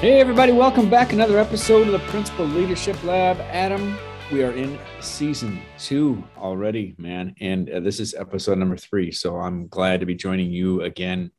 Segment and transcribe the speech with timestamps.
[0.00, 1.12] Hey, everybody, welcome back.
[1.12, 3.36] Another episode of the Principal Leadership Lab.
[3.50, 3.98] Adam,
[4.30, 7.34] we are in season two already, man.
[7.40, 9.10] And uh, this is episode number three.
[9.10, 11.32] So I'm glad to be joining you again,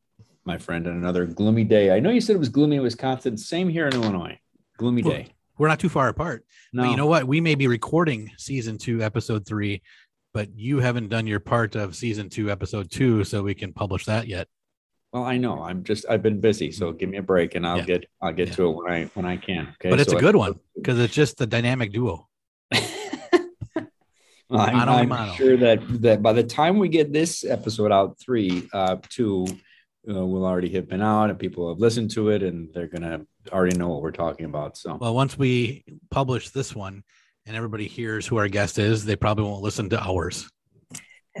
[0.44, 1.90] my friend, on another gloomy day.
[1.90, 3.38] I know you said it was gloomy in Wisconsin.
[3.38, 4.38] Same here in Illinois.
[4.76, 5.28] Gloomy day.
[5.56, 6.44] We're not too far apart.
[6.74, 7.24] No, But you know what?
[7.24, 9.80] We may be recording season two, episode three,
[10.34, 14.04] but you haven't done your part of season two, episode two, so we can publish
[14.04, 14.48] that yet.
[15.12, 15.62] Well, I know.
[15.62, 17.84] I'm just I've been busy, so give me a break, and I'll Yeah.
[17.84, 18.54] get I'll get Yeah.
[18.56, 19.68] to it when I when I can.
[19.80, 22.28] Okay, But it's So a good one because it's just the dynamic duo.
[24.52, 25.32] Well, I'm, Mano a I'm mano.
[25.34, 29.46] sure that that by the time we get this episode out, three, uh, two,
[30.08, 33.20] uh, will already have been out, and people have listened to it, and they're gonna
[33.52, 34.76] already know what we're talking about.
[34.76, 37.04] So, Well, once we publish this one
[37.46, 40.50] and everybody hears who our guest is, they probably won't listen to ours.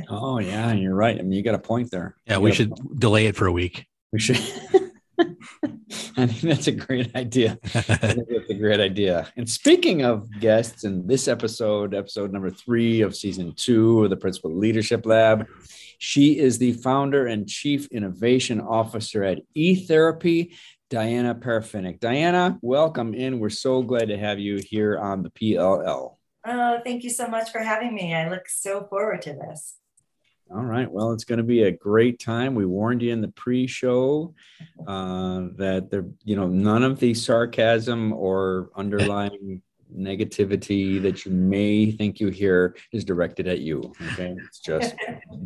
[0.08, 1.18] Oh yeah, you're right.
[1.18, 2.16] I mean, you got a point there.
[2.26, 3.86] Yeah, You we should delay it for a week.
[4.12, 4.38] We should.
[6.16, 7.58] I think that's a great idea.
[7.72, 9.30] That's a great idea.
[9.36, 14.16] And speaking of guests, in this episode, episode number three of season two of the
[14.16, 15.46] Principal Leadership Lab,
[15.98, 20.54] she is the founder and chief innovation officer at eTherapy,
[20.88, 22.00] Diana Parafiniuk.
[22.00, 23.38] Diana, welcome in.
[23.38, 26.16] We're so glad to have you here on the PLL.
[26.44, 28.14] Oh, thank you so much for having me.
[28.14, 29.76] I look so forward to this.
[30.50, 30.90] All right.
[30.90, 32.56] Well, it's going to be a great time.
[32.56, 34.34] We warned you in the pre-show
[34.86, 39.62] uh, that there, you know, none of the sarcasm or underlying
[39.96, 43.92] negativity that you may think you hear is directed at you.
[44.12, 44.94] Okay, it's just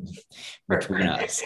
[0.68, 1.42] between us.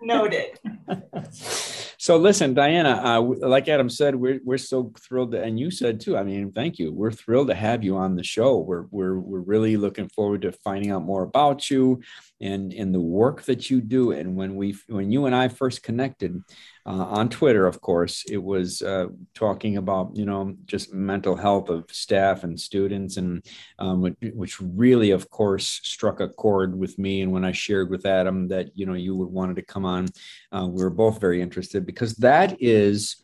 [0.00, 0.58] Noted.
[2.04, 6.00] so listen, Diana, uh, like Adam said, we're we're so thrilled, to, and you said
[6.00, 6.18] too.
[6.18, 6.92] I mean, thank you.
[6.92, 8.58] We're thrilled to have you on the show.
[8.58, 12.02] We're we're we're really looking forward to finding out more about you
[12.42, 14.12] and and the work that you do.
[14.12, 16.42] And when we when you and I first connected
[16.86, 21.70] uh, on Twitter, of course, it was uh, talking about you know just mental health
[21.70, 23.42] of staff and students, and
[23.78, 27.22] um, which, which really, of course, struck a chord with me.
[27.22, 30.08] And when I shared with Adam that you know you would wanted to come on,
[30.52, 33.22] uh, we were both very interested because that is,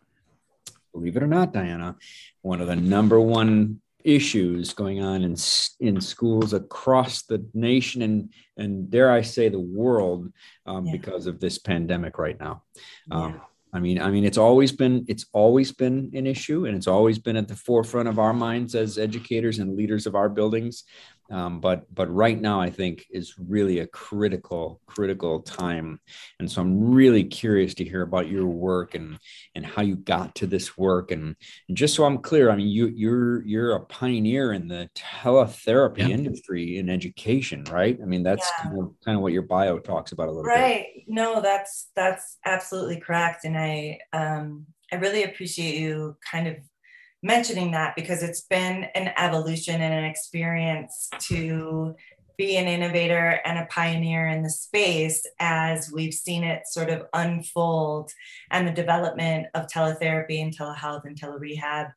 [0.93, 1.97] believe it or not, Diana,
[2.43, 5.37] one of the number one issues going on in
[5.81, 10.33] in schools across the nation and and dare I say the world
[10.65, 10.93] um, Yeah.
[10.93, 12.63] because of this pandemic right now.
[13.11, 13.41] Um, Yeah.
[13.73, 17.19] I mean, I mean, it's always been it's always been an issue, and it's always
[17.21, 20.85] been at the forefront of our minds as educators and leaders of our buildings.
[21.31, 26.01] Um, but but right now, I think is really a critical critical time,
[26.39, 29.19] and so I'm really curious to hear about your work and
[29.55, 31.11] and how you got to this work.
[31.13, 31.37] And,
[31.69, 35.99] and just so I'm clear, I mean, you you're you're a pioneer in the teletherapy
[35.99, 36.09] Yeah.
[36.09, 37.99] industry in education, right?
[38.03, 38.65] I mean, that's Yeah.
[38.65, 40.65] kind of kind of what your bio talks about a little bit.
[40.65, 40.87] Right.
[41.07, 43.45] No, that's that's absolutely correct.
[43.45, 46.57] And I um I really appreciate you kind of
[47.23, 51.95] mentioning that because it's been an evolution and an experience to
[52.41, 57.03] be an innovator and a pioneer in the space as we've seen it sort of
[57.13, 58.11] unfold
[58.51, 61.93] and the development of teletherapy and telehealth and telerehab.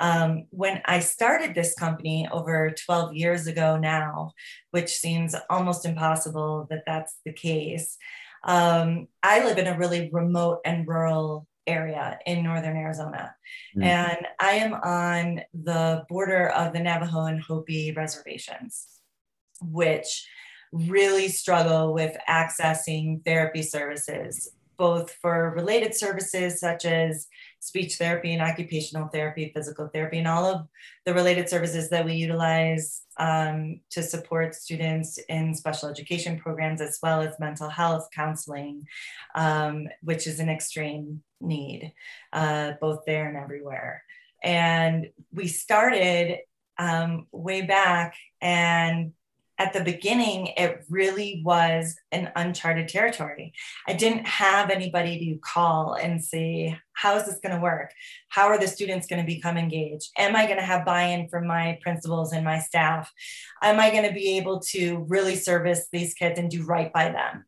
[0.00, 4.32] Um, when I started this company over 12 years ago now,
[4.72, 7.96] which seems almost impossible that that's the case,
[8.42, 13.34] um, I live in a really remote and rural area in northern Arizona.
[13.76, 13.84] Mhm.
[13.84, 19.00] And I am on the border of the Navajo and Hopi reservations,
[19.62, 20.26] which
[20.72, 27.28] really struggle with accessing therapy services, both for related services such as
[27.64, 30.66] speech therapy and occupational therapy, physical therapy, and all of
[31.06, 36.98] the related services that we utilize um, to support students in special education programs, as
[37.02, 38.86] well as mental health counseling,
[39.34, 41.90] um, which is an extreme need,
[42.34, 44.04] uh, both there and everywhere.
[44.42, 46.40] And we started
[46.78, 49.12] um, way back, and
[49.58, 53.52] at the beginning, it really was an uncharted territory.
[53.86, 57.90] I didn't have anybody to call and say, How is this going to work?
[58.28, 60.10] How are the students going to become engaged?
[60.18, 63.12] Am I going to have buy in from my principals and my staff?
[63.62, 67.10] Am I going to be able to really service these kids and do right by
[67.10, 67.44] them?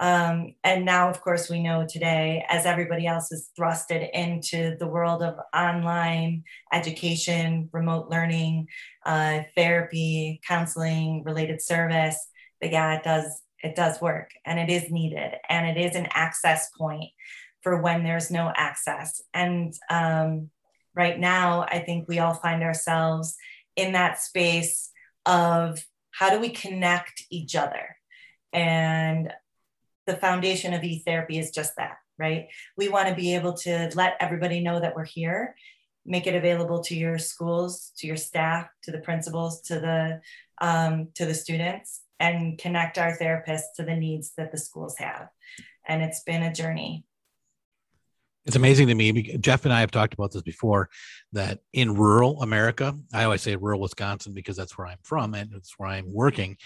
[0.00, 4.86] Um, and now, of course, we know today, as everybody else is thrusted into the
[4.86, 8.68] world of online education, remote learning,
[9.04, 12.18] uh, therapy, counseling, related service,
[12.62, 16.08] that yeah, it does it does work and it is needed and it is an
[16.14, 17.10] access point
[17.62, 19.20] for when there's no access.
[19.34, 20.48] And um,
[20.94, 23.36] right now, I think we all find ourselves
[23.76, 24.90] in that space
[25.26, 27.96] of how do we connect each other
[28.50, 29.30] and
[30.06, 32.48] the foundation of e-therapy is just that, right?
[32.76, 35.54] We want to be able to let everybody know that we're here,
[36.04, 40.20] make it available to your schools, to your staff, to the principals, to the
[40.62, 45.28] um, to the students, and connect our therapists to the needs that the schools have.
[45.88, 47.04] And it's been a journey.
[48.46, 49.36] It's amazing to me.
[49.38, 50.88] Jeff and I have talked about this before
[51.32, 55.52] that in rural America, I always say rural Wisconsin because that's where I'm from and
[55.54, 56.56] it's where I'm working.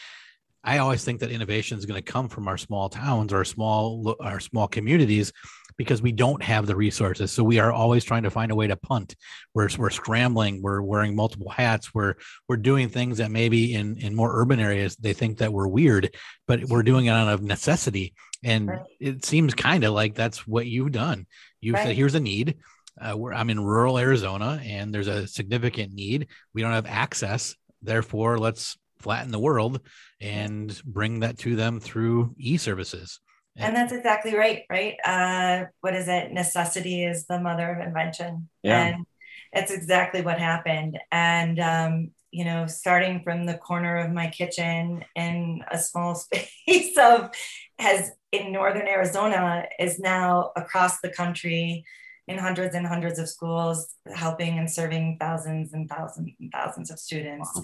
[0.64, 4.16] I always think that innovation is going to come from our small towns or small
[4.20, 5.32] our small communities
[5.76, 7.32] because we don't have the resources.
[7.32, 9.16] So we are always trying to find a way to punt.
[9.54, 10.62] We're, we're scrambling.
[10.62, 11.94] We're wearing multiple hats.
[11.94, 12.14] We're
[12.48, 16.14] we're doing things that maybe in in more urban areas they think that we're weird,
[16.46, 18.14] but we're doing it out of necessity.
[18.42, 18.80] And right.
[19.00, 21.26] it seems kind of like that's what you've done.
[21.60, 21.88] You've right.
[21.88, 22.56] said, "Here's a need."
[23.00, 26.28] Uh, I'm in rural Arizona, and there's a significant need.
[26.52, 27.56] We don't have access.
[27.82, 29.80] Therefore, let's flatten the world
[30.20, 33.20] and bring that to them through e-services.
[33.56, 34.96] And that's exactly right right?
[35.04, 36.32] Uh, what is it?
[36.32, 38.48] Necessity is the mother of invention.
[38.64, 38.86] Yeah.
[38.86, 39.06] and
[39.52, 40.98] it's exactly what happened.
[41.12, 46.98] And um, you know starting from the corner of my kitchen in a small space
[46.98, 47.30] of
[47.78, 51.84] has in northern arizona is now across the country
[52.26, 56.98] in hundreds and hundreds of schools helping and serving thousands and thousands and thousands of
[56.98, 57.50] students.
[57.54, 57.62] Wow.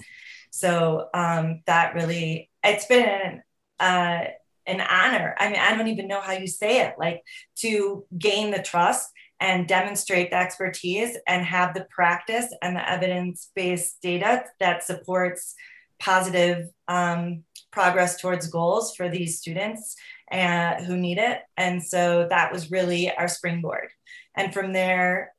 [0.51, 3.43] So um, that really, it's been an,
[3.79, 4.25] uh,
[4.67, 5.35] an honor.
[5.39, 7.23] I mean, I don't even know how you say it, like
[7.57, 9.09] to gain the trust
[9.39, 15.55] and demonstrate the expertise and have the practice and the evidence based data that supports
[15.99, 19.95] positive um, progress towards goals for these students
[20.31, 21.39] uh, who need it.
[21.57, 23.89] And so that was really our springboard.
[24.35, 25.33] And from there,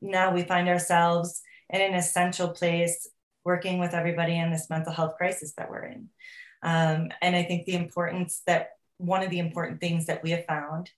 [0.00, 3.08] now we find ourselves in an essential place
[3.44, 6.08] working with everybody in this mental health crisis that we're in.
[6.62, 10.44] Um, and I think the importance that one of the important things that we have
[10.46, 10.90] found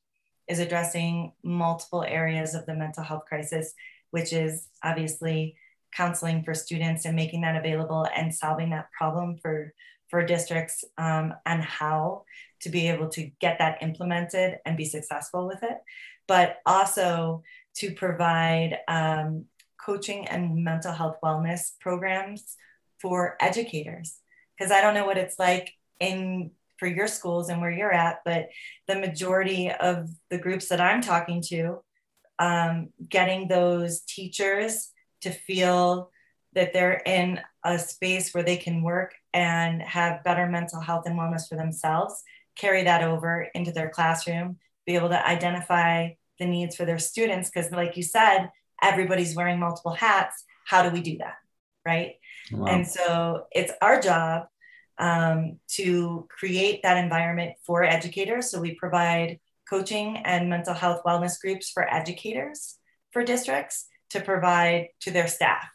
[0.48, 3.74] is addressing multiple areas of the mental health crisis,
[4.10, 5.54] which is obviously
[5.94, 9.72] counseling for students and making that available and solving that problem for,
[10.08, 12.24] for districts um, and how
[12.60, 15.78] to be able to get that implemented and be successful with it,
[16.26, 17.42] but also
[17.74, 19.44] to provide um,
[19.84, 22.56] coaching and mental health wellness programs
[23.00, 24.18] for educators
[24.56, 28.20] because I don't know what it's like in for your schools and where you're at,
[28.24, 28.48] but
[28.88, 31.82] the majority of the groups that I'm talking to,
[32.38, 34.90] um, getting those teachers
[35.20, 36.10] to feel
[36.54, 41.18] that they're in a space where they can work and have better mental health and
[41.18, 42.22] wellness for themselves,
[42.56, 44.56] carry that over into their classroom,
[44.86, 47.50] be able to identify the needs for their students.
[47.50, 48.48] Because, like you said,
[48.82, 50.44] everybody's wearing multiple hats.
[50.66, 51.34] How do we do that?
[51.86, 52.16] Right.
[52.52, 52.66] Wow.
[52.66, 54.46] And so it's our job
[54.98, 58.50] um, to create that environment for educators.
[58.50, 62.76] So we provide coaching and mental health wellness groups for educators
[63.12, 65.68] for districts to provide to their staff.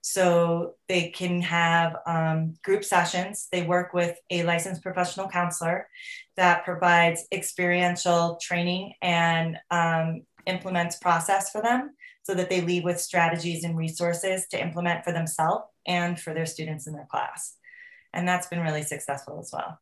[0.00, 3.48] So they can have um, group sessions.
[3.52, 5.88] They work with a licensed professional counselor
[6.36, 11.92] that provides experiential training and um, implements process for them
[12.22, 16.46] so that they leave with strategies and resources to implement for themselves and for their
[16.46, 17.56] students in their class.
[18.12, 19.78] And that's been really successful as well.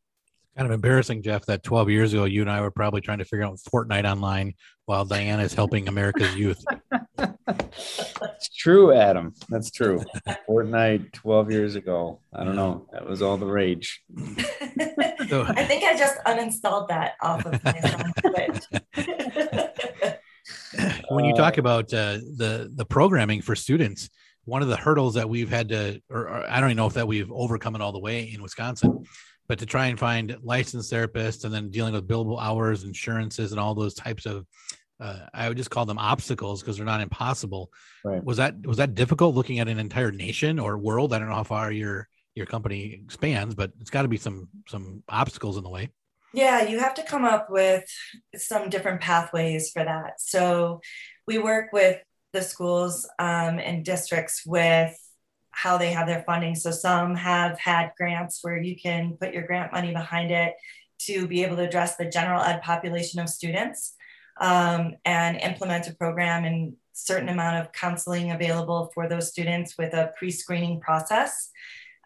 [0.57, 3.25] Kind of embarrassing, Jeff, that 12 years ago, you and I were probably trying to
[3.25, 4.55] figure out Fortnite online
[4.87, 6.65] while Diana is helping America's youth.
[8.41, 9.35] It's true, Adam.
[9.51, 10.03] That's true.
[10.49, 12.21] Fortnite 12 years ago.
[12.33, 12.87] I don't know.
[12.91, 14.03] That was all the rage.
[14.19, 17.79] I think I just uninstalled that off of my
[18.21, 18.65] Switch
[21.11, 24.11] when you talk uh, about uh, the the programming for students,
[24.45, 26.95] one of the hurdles that we've had to, or, or, I don't even know if
[26.95, 29.05] that we've overcome it all the way in Wisconsin,
[29.49, 33.61] but to try and find licensed therapists and then dealing with billable hours, insurances, and
[33.61, 34.47] all those types of,
[35.01, 37.71] uh, I would just call them obstacles because they're not impossible.
[38.05, 38.23] Right.
[38.23, 41.13] Was that was that difficult looking at an entire nation or world?
[41.13, 44.49] I don't know how far your your company expands, but it's got to be some
[44.69, 45.91] some obstacles in the way.
[46.33, 47.85] Yeah, you have to come up with
[48.37, 50.21] some different pathways for that.
[50.21, 50.81] So
[51.27, 52.01] we work with
[52.33, 54.97] the schools um, and districts with
[55.51, 56.55] how they have their funding.
[56.55, 60.55] So some have had grants where you can put your grant money behind it
[61.07, 63.95] to be able to address the general ed population of students
[64.41, 69.95] um, and implement a program and certain amount of counseling available for those students with
[69.95, 71.51] a pre-screening process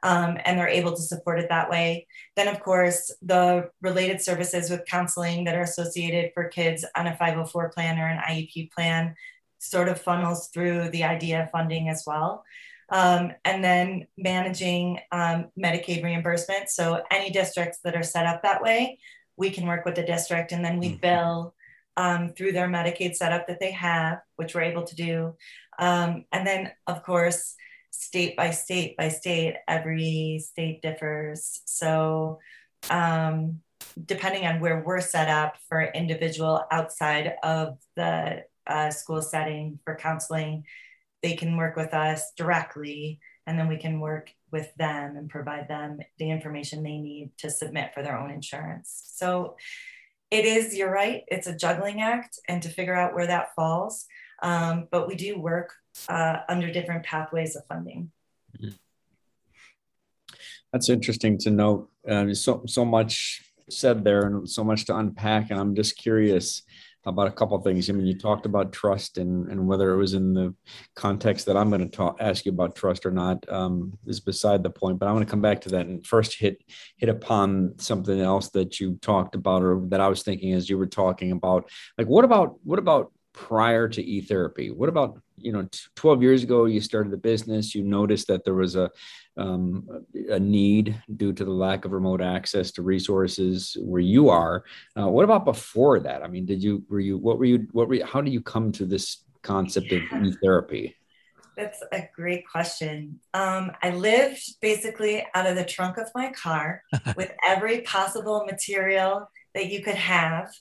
[0.05, 2.07] um, and they're able to support it that way.
[2.37, 7.17] Then, of course, the related services with counseling that are associated for kids on a
[7.17, 9.17] 504 plan or an IEP plan
[9.59, 12.45] sort of funnels through the IDEA of funding as well.
[12.91, 16.69] Um, and then managing um, Medicaid reimbursement.
[16.69, 18.99] So, any districts that are set up that way,
[19.39, 21.01] we can work with the district and then we mm-hmm.
[21.01, 21.55] bill
[21.97, 25.35] um, through their Medicaid setup that they have, which we're able to do.
[25.79, 27.55] Um, and then, of course,
[27.95, 31.63] state by state by state, every state differs.
[31.67, 32.39] So,
[32.91, 33.61] um,
[34.05, 39.95] depending on where we're set up for individual outside of the uh, school setting for
[39.97, 40.65] counseling,
[41.23, 45.69] they can work with us directly, and then we can work with them and provide
[45.69, 49.03] them the information they need to submit for their own insurance.
[49.15, 49.57] So,
[50.31, 54.07] it is, you're right, it's a juggling act, and to figure out where that falls.
[54.43, 55.73] Um, but we do work
[56.09, 58.11] uh, under different pathways of funding.
[58.57, 58.71] Mm-hmm.
[60.73, 61.91] That's interesting to note.
[62.09, 65.51] Uh, so so much said there, and so much to unpack.
[65.51, 66.63] And I'm just curious
[67.07, 67.89] about a couple things.
[67.89, 70.55] I mean, you talked about trust and, and whether it was in the
[70.95, 74.63] context that I'm going to talk, ask you about trust or not um, is beside
[74.63, 74.99] the point.
[74.99, 76.63] But I want to come back to that and first hit
[76.97, 80.79] hit upon something else that you talked about or that I was thinking as you
[80.79, 81.71] were talking about.
[81.99, 84.71] Like, what about what about prior to e-therapy?
[84.71, 88.55] What about you know 12 years ago you started the business you noticed that there
[88.55, 88.91] was a
[89.37, 89.87] um,
[90.31, 94.65] a need due to the lack of remote access to resources where you are.
[94.97, 96.23] Uh, what about before that?
[96.23, 98.41] I mean did you were you what were you what were you, how do you
[98.41, 100.97] come to this concept of e-therapy?
[101.57, 103.21] That's a great question.
[103.33, 106.83] Um, I lived basically out of the trunk of my car
[107.17, 110.53] with every possible material that you could have.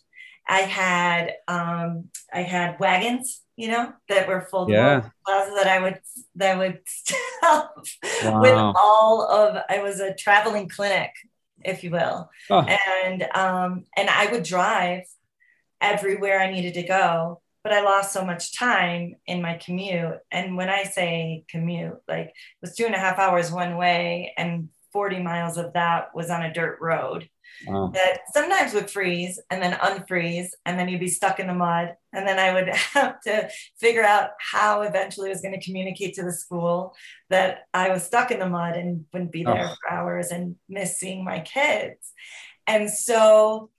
[0.47, 4.97] I had um, I had wagons, you know, that were full yeah.
[4.97, 5.99] of that I would
[6.35, 8.41] that would stuff wow.
[8.41, 9.63] with all of.
[9.69, 11.11] I was a traveling clinic,
[11.63, 12.65] if you will, oh.
[13.01, 15.03] and um, and I would drive
[15.81, 17.41] everywhere I needed to go.
[17.63, 20.17] But I lost so much time in my commute.
[20.29, 24.33] And when I say commute, like it was two and a half hours one way,
[24.37, 27.29] and 40 miles of that was on a dirt road
[27.67, 27.91] wow.
[27.93, 31.95] that sometimes would freeze and then unfreeze, and then you'd be stuck in the mud.
[32.13, 36.15] And then I would have to figure out how eventually I was going to communicate
[36.15, 36.95] to the school
[37.29, 39.75] that I was stuck in the mud and wouldn't be there oh.
[39.81, 42.11] for hours and miss seeing my kids.
[42.67, 43.69] And so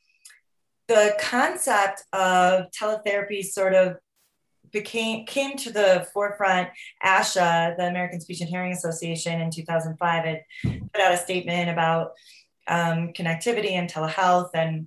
[0.89, 3.97] the concept of teletherapy sort of
[4.75, 6.69] became came to the forefront.
[7.03, 12.11] ASHA, the American Speech and Hearing Association, in 2005 had put out a statement about
[12.67, 14.87] um, connectivity and telehealth and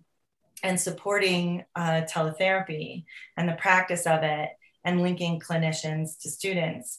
[0.63, 3.05] and supporting uh, teletherapy
[3.35, 4.49] and the practice of it
[4.83, 6.97] and linking clinicians to students.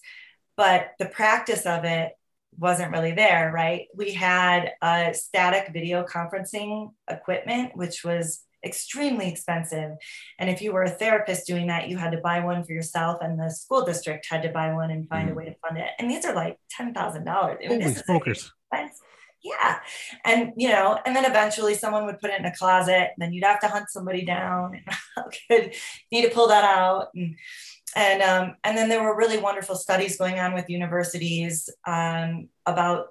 [0.56, 2.12] But the practice of it
[2.56, 3.86] wasn't really there right?
[3.94, 9.92] We had a static video conferencing equipment which was extremely expensive.
[10.38, 13.18] And if you were a therapist doing that you had to buy one for yourself
[13.20, 15.32] and the school district had to buy one and find mm.
[15.32, 15.90] a way to fund it.
[15.98, 18.52] And these are like $10000 Holy smokers
[19.42, 19.80] yeah.
[20.24, 23.32] And you know and then eventually someone would put it in a closet and then
[23.32, 24.80] you'd have to hunt somebody down
[25.50, 25.74] could
[26.10, 27.08] need to pull that out?
[27.14, 27.36] And
[27.96, 33.06] and um, and then there were really wonderful studies going on with universities um, about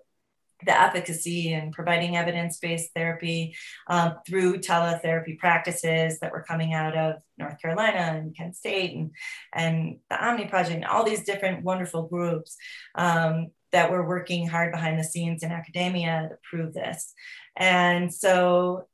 [0.65, 3.55] the efficacy and providing evidence-based therapy
[3.87, 9.11] um, through teletherapy practices that were coming out of North Carolina and Kent State and,
[9.53, 12.57] and the Omni Project and all these different wonderful groups.
[12.95, 17.13] Um, that we're working hard behind the scenes in academia to prove this.
[17.55, 18.87] And so,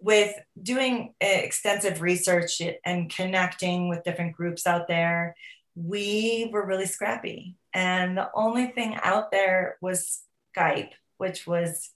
[0.00, 5.36] with doing eh, extensive research and connecting with different groups out there,
[5.76, 7.54] we were really scrappy.
[7.72, 10.20] And the only thing out there was
[10.56, 11.90] Skype, which was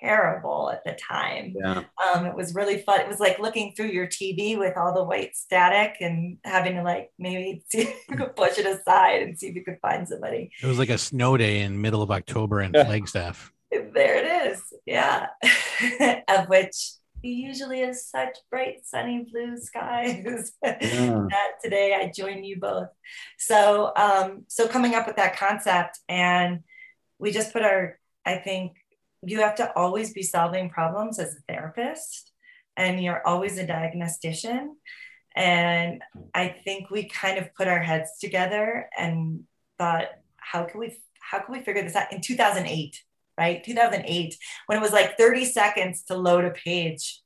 [0.00, 1.54] terrible at the time.
[1.56, 1.84] Yeah.
[2.14, 3.00] Um, it was really fun.
[3.00, 6.82] It was like looking through your TV with all the white static and having to
[6.82, 10.50] like maybe see could push it aside and see if you could find somebody.
[10.62, 13.52] It was like a snow day in middle of October in Flagstaff.
[13.70, 14.62] There it is.
[14.86, 15.26] Yeah.
[16.28, 16.74] of which
[17.22, 20.78] usually is such bright sunny blue skies yeah.
[21.30, 22.88] that today I join you both.
[23.38, 26.60] So um, so coming up with that concept and
[27.18, 28.76] we just put our I think
[29.26, 32.32] you have to always be solving problems as a therapist
[32.76, 34.76] and you're always a diagnostician
[35.36, 36.02] and
[36.34, 39.42] i think we kind of put our heads together and
[39.78, 40.06] thought
[40.36, 43.02] how can we how can we figure this out in 2008
[43.38, 47.20] right 2008 when it was like 30 seconds to load a page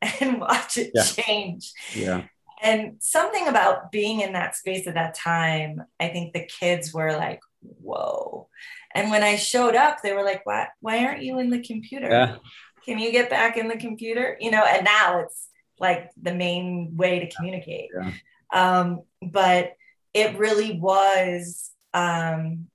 [0.20, 1.02] and watch it Yeah.
[1.02, 1.72] change.
[1.94, 2.24] Yeah.
[2.62, 7.12] And something about being in that space at that time, I think the kids were
[7.12, 8.48] like, whoa.
[8.94, 12.08] And when I showed up, they were like, why, why aren't you in the computer?
[12.08, 12.36] Yeah.
[12.84, 14.36] Can you get back in the computer?
[14.40, 15.48] You know, and now it's
[15.78, 17.90] like the main way to communicate.
[17.94, 18.12] Yeah.
[18.52, 19.74] Um, but
[20.14, 22.66] it really was um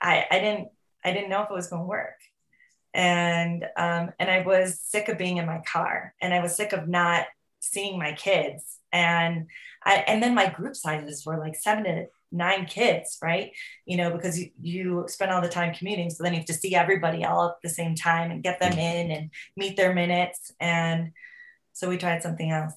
[0.00, 0.68] I I didn't
[1.04, 2.14] I didn't know if it was going to work.
[2.94, 6.72] And um and I was sick of being in my car and I was sick
[6.72, 7.26] of not
[7.60, 9.46] seeing my kids and
[9.84, 13.52] I and then my group sizes were like 7 to 9 kids, right?
[13.86, 16.54] You know, because you, you spend all the time commuting so then you have to
[16.54, 20.52] see everybody all at the same time and get them in and meet their minutes
[20.60, 21.12] and
[21.72, 22.74] so we tried something else.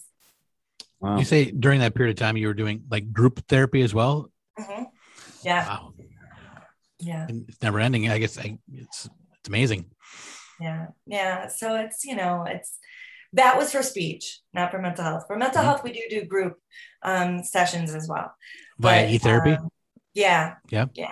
[0.99, 1.17] Wow.
[1.17, 4.31] You say during that period of time you were doing like group therapy as well.
[4.59, 4.85] Mhm.
[5.43, 5.93] Yeah, Wow,
[6.99, 7.25] yeah.
[7.27, 8.09] and it's never ending.
[8.09, 9.85] I guess I, it's it's amazing.
[10.59, 12.77] yeah yeah so it's you know it's
[13.33, 15.65] that was for speech not for mental health for mental Mhm.
[15.65, 16.59] health we do do group
[17.01, 18.29] um sessions as well
[18.81, 19.51] Via But, e-therapy.
[19.53, 19.69] um,
[20.13, 20.85] yeah Yeah.
[20.93, 21.11] yeah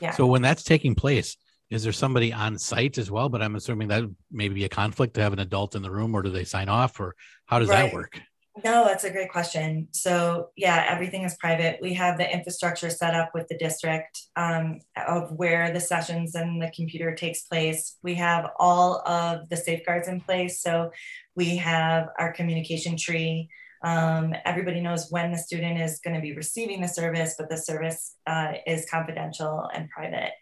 [0.00, 1.36] yeah So when that's taking place,
[1.68, 3.28] is there somebody on site as well?
[3.28, 6.14] But I'm assuming that may be a conflict to have an adult in the room,
[6.16, 7.14] or do they sign off, or
[7.46, 7.84] how does Right.
[7.84, 8.20] that work?
[8.64, 9.86] No, that's a great question.
[9.92, 11.78] So yeah, everything is private.
[11.80, 16.60] We have the infrastructure set up with the district um, of where the sessions and
[16.60, 17.96] the computer takes place.
[18.02, 20.60] We have all of the safeguards in place.
[20.60, 20.90] So
[21.36, 23.48] we have our communication tree.
[23.82, 27.56] Um, everybody knows when the student is going to be receiving the service, but the
[27.56, 30.32] service uh, is confidential and private.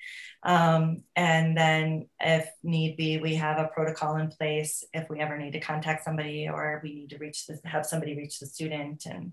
[0.43, 5.37] Um, and then, if need be, we have a protocol in place if we ever
[5.37, 9.07] need to contact somebody or we need to reach the, have somebody reach the student.
[9.07, 9.33] And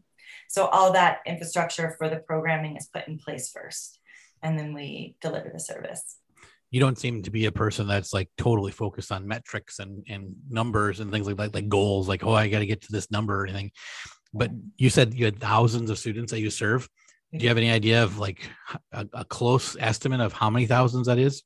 [0.49, 3.99] so, all that infrastructure for the programming is put in place first,
[4.41, 6.17] and then we deliver the service.
[6.71, 10.35] You don't seem to be a person that's like totally focused on metrics and and
[10.49, 13.11] numbers and things like that, like goals, like oh, I got to get to this
[13.11, 13.71] number or anything.
[14.33, 16.89] But you said you had thousands of students that you serve.
[17.31, 18.49] Do you have any idea of like
[18.91, 21.43] a, a close estimate of how many thousands that is?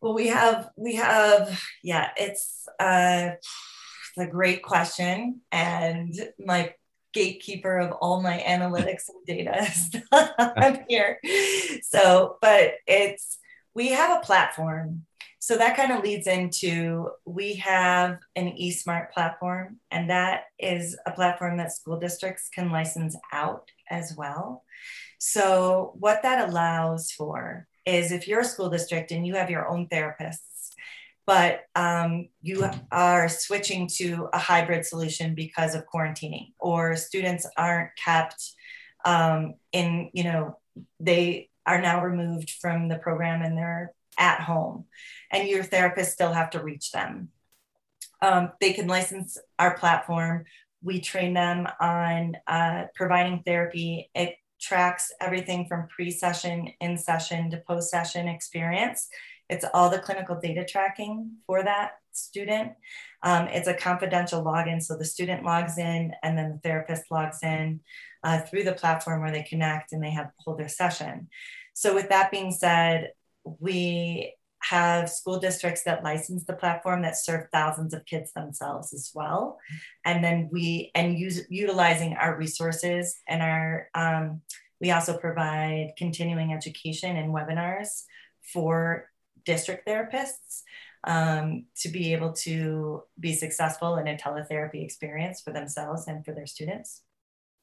[0.00, 5.40] Well, we have, we have, yeah, it's, uh, it's a great question.
[5.50, 6.74] And my
[7.14, 9.96] gatekeeper of all my analytics and data is
[10.38, 11.20] I'm here.
[11.82, 13.38] So, but it's,
[13.74, 15.06] we have a platform.
[15.40, 21.10] So that kind of leads into we have an eSmart platform, and that is a
[21.10, 24.64] platform that school districts can license out as well.
[25.18, 29.68] So, what that allows for is if you're a school district and you have your
[29.68, 30.70] own therapists,
[31.26, 37.90] but um, you are switching to a hybrid solution because of quarantining, or students aren't
[38.02, 38.52] kept
[39.04, 40.58] um, in, you know,
[41.00, 44.84] they are now removed from the program and they're at home,
[45.32, 47.30] and your therapists still have to reach them.
[48.22, 50.44] Um, they can license our platform.
[50.82, 54.10] We train them on uh, providing therapy.
[54.14, 59.08] It tracks everything from pre-session, in session to post-session experience.
[59.48, 62.72] It's all the clinical data tracking for that student.
[63.22, 67.38] Um, it's a confidential login, so the student logs in and then the therapist logs
[67.42, 67.80] in
[68.22, 71.28] uh, through the platform where they connect and they have hold their session.
[71.74, 73.12] So with that being said,
[73.44, 79.10] we have school districts that license the platform that serve thousands of kids themselves as
[79.14, 79.58] well
[80.06, 84.40] and then we and use utilizing our resources and our um,
[84.80, 88.04] we also provide continuing education and webinars
[88.52, 89.10] for
[89.44, 90.62] district therapists
[91.04, 96.32] um, to be able to be successful in a teletherapy experience for themselves and for
[96.32, 97.02] their students.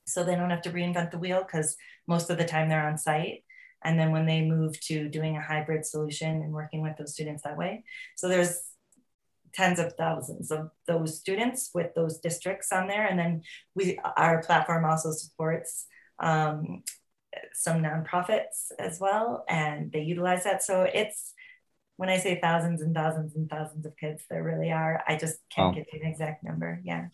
[0.06, 1.76] So they don't have to reinvent the wheel because
[2.08, 3.44] most of the time they're on site.
[3.84, 7.44] And then when they move to doing a hybrid solution and working with those students
[7.44, 7.84] that way.
[8.16, 8.60] So there's
[9.54, 13.06] tens of thousands of those students with those districts on there.
[13.08, 13.42] And then
[13.76, 15.88] we our platform also supports
[16.20, 16.84] um,
[17.54, 20.64] some nonprofits as well and they utilize that.
[20.64, 21.34] So it's
[22.02, 25.38] when i say thousands and thousands and thousands of kids there really are i just
[25.54, 25.74] can't Wow.
[25.76, 27.06] give you an exact number yeah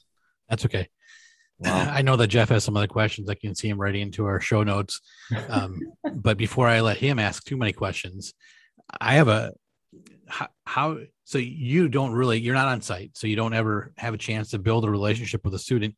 [0.50, 0.88] That's okay.
[1.60, 1.90] Wow.
[1.98, 3.30] I know that Jeff has some other questions.
[3.30, 5.02] I can see him writing into our show notes.
[5.50, 5.80] Um,
[6.28, 8.34] but before I let him ask too many questions,
[9.02, 9.52] I have a
[10.28, 14.14] how, how so you don't really you're not on site, so you don't ever have
[14.14, 15.96] a chance to build a relationship with a student,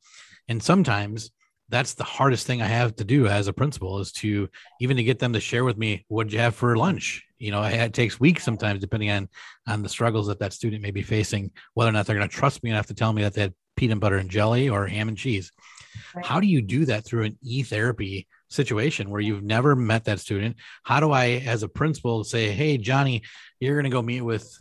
[0.47, 1.30] and sometimes
[1.70, 4.50] that's the hardest thing I have to do as a principal is to
[4.82, 7.24] even to get them to share with me what you have for lunch.
[7.38, 9.30] You know, it takes weeks sometimes depending on
[9.68, 12.36] on the struggles that that student may be facing, whether or not they're going to
[12.36, 15.08] trust me enough to tell me that they had peanut butter and jelly or ham
[15.08, 15.52] and cheese.
[16.14, 16.26] Right.
[16.26, 20.58] How do you do that through an e-therapy situation where you've never met that student?
[20.84, 23.24] How do I, as a principal, say, "Hey, Johnny,
[23.60, 24.52] you're going to go meet with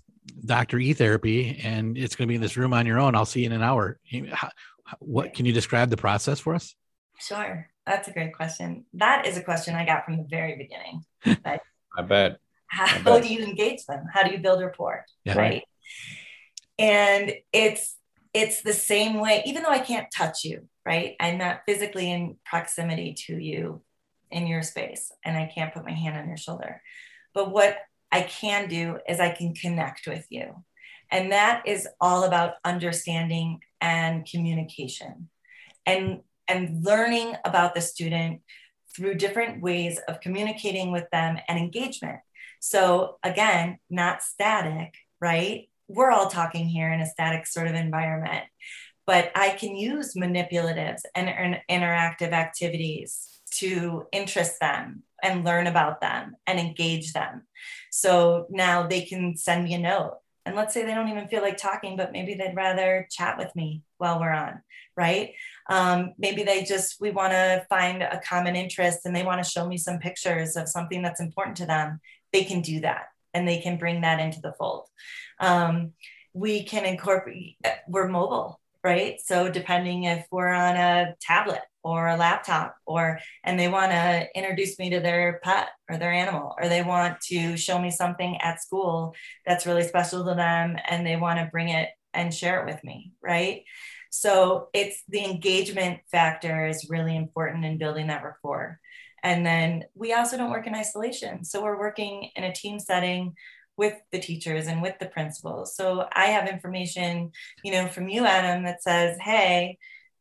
[0.44, 0.78] Dr.
[0.78, 3.14] E-therapy, and it's going to be in this room on your own.
[3.14, 3.98] I'll see you in an hour."
[4.30, 4.50] How,
[5.00, 6.74] what can you describe the process for us?
[7.20, 7.68] Sure.
[7.86, 8.84] That's a great question.
[8.94, 11.04] That is a question I got from the very beginning.
[11.96, 12.38] I bet.
[12.66, 13.22] How, bet.
[13.22, 14.04] do you engage them?
[14.12, 15.04] How do you build rapport?
[15.24, 15.38] Yeah.
[15.38, 15.62] Right.
[16.78, 17.96] And it's
[18.34, 21.16] it's the same way, even though I can't touch you, right?
[21.18, 23.82] I'm not physically in proximity to you
[24.30, 26.82] in your space, and I can't put my hand on your shoulder.
[27.32, 27.78] But what
[28.12, 30.64] I can do is I can connect with you.
[31.10, 35.30] And that is all about understanding and communication
[35.86, 38.40] and, and learning about the student
[38.94, 42.20] through different ways of communicating with them and engagement.
[42.60, 45.68] So, again, not static, right?
[45.88, 48.44] We're all talking here in a static sort of environment,
[49.06, 56.36] but I can use manipulatives and, interactive activities to interest them and learn about them
[56.46, 57.42] and engage them.
[57.90, 60.18] So now they can send me a note.
[60.44, 63.54] And let's say they don't even feel like talking, but maybe they'd rather chat with
[63.54, 64.62] me while we're on,
[64.96, 65.34] right?
[65.68, 69.48] Um, maybe they just, we want to find a common interest and they want to
[69.48, 72.00] show me some pictures of something that's important to them.
[72.32, 74.86] They can do that and they can bring that into the fold.
[75.40, 75.92] Um,
[76.32, 77.56] we can incorporate,
[77.88, 79.20] we're mobile, right?
[79.24, 84.26] So depending if we're on a tablet or a laptop or and they want to
[84.34, 88.38] introduce me to their pet or their animal or they want to show me something
[88.40, 89.14] at school
[89.46, 92.82] that's really special to them and they want to bring it and share it with
[92.84, 93.62] me, right?
[94.10, 98.80] So it's the engagement factor is really important in building that rapport.
[99.22, 101.44] And then we also don't work in isolation.
[101.44, 103.34] So we're working in a team setting
[103.76, 105.76] with the teachers and with the principals.
[105.76, 109.78] So I have information, you know, from you, Adam, that says, hey,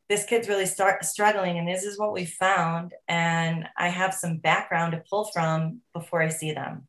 [0.08, 2.94] this kid's really start struggling and this is what we found.
[3.08, 6.86] And I have some background to pull from before I see them.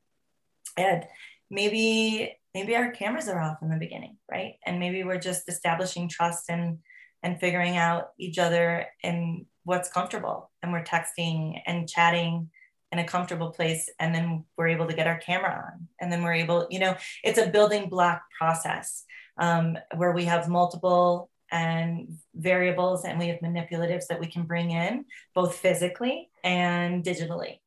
[0.77, 1.05] And
[1.49, 4.55] maybe maybe our cameras are off in the beginning, right?
[4.65, 6.79] And maybe we're just establishing trust and
[7.23, 10.49] and figuring out each other and what's comfortable.
[10.63, 12.49] And we're texting and chatting
[12.91, 16.23] in a comfortable place and then we're able to get our camera on and then
[16.23, 19.05] we're able you know it's a building block process
[19.37, 24.71] um, where we have multiple and variables and we have manipulatives that we can bring
[24.71, 27.59] in both physically and digitally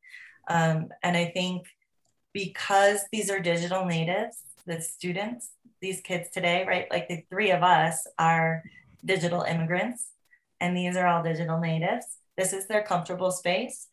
[0.48, 1.66] um, and i think
[2.32, 7.62] because these are digital natives the students these kids today right like the three of
[7.62, 8.62] us are
[9.04, 10.06] digital immigrants
[10.60, 13.88] and these are all digital natives this is their comfortable space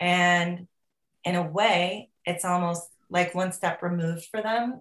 [0.00, 0.66] and
[1.24, 4.80] in a way, it's almost like one step removed for them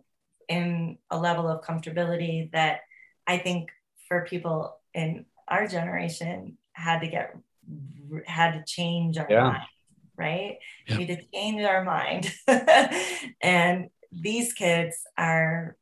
[0.49, 2.81] in a level of comfortability that
[3.25, 3.69] I think
[4.07, 7.35] for people in our generation had to get
[8.25, 9.43] had to change our yeah.
[9.43, 9.63] mind,
[10.17, 10.57] right?
[10.87, 10.97] Yeah.
[10.97, 12.33] We need to change our mind.
[13.41, 15.77] and these kids are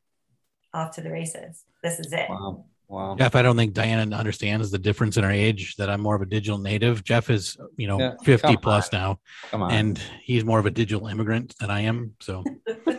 [0.73, 1.63] off to the races.
[1.83, 2.29] This is it.
[2.29, 2.65] Wow.
[2.91, 3.15] Wow.
[3.17, 6.21] Jeff, I don't think Diana understands the difference in our age that I'm more of
[6.21, 7.05] a digital native.
[7.05, 8.99] Jeff is, you know, yeah, 50 plus on.
[8.99, 9.19] now.
[9.49, 9.71] Come on.
[9.71, 12.15] And he's more of a digital immigrant than I am.
[12.19, 12.43] So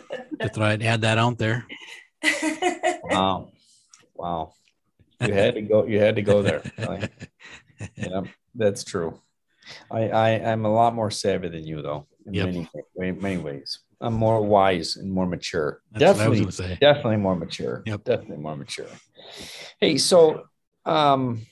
[0.40, 1.66] just thought I'd add that out there.
[3.05, 3.50] Wow.
[4.14, 4.55] Wow.
[5.20, 6.62] You had to go, you had to go there.
[7.96, 8.22] yeah,
[8.55, 9.20] that's true.
[9.90, 12.68] I, I I'm a lot more savvy than you though, in yep.
[12.96, 13.78] many, many ways.
[14.02, 15.80] I'm more wise and more mature.
[15.92, 17.82] That's definitely, definitely more mature.
[17.86, 18.04] Yep.
[18.04, 18.88] Definitely more mature.
[19.80, 20.44] Hey, so
[20.84, 21.46] um,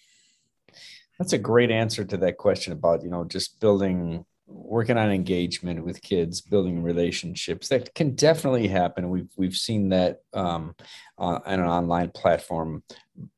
[1.18, 5.84] that's a great answer to that question about you know just building, working on engagement
[5.84, 7.68] with kids, building relationships.
[7.68, 9.10] That can definitely happen.
[9.10, 10.74] We've we've seen that um,
[11.18, 12.82] on an online platform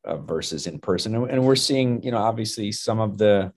[0.05, 3.53] uh, versus in person, and we're seeing you know obviously some of the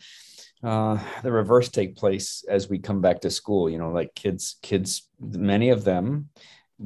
[0.66, 3.70] uh, the reverse take place as we come back to school.
[3.70, 6.30] You know, like kids, kids, many of them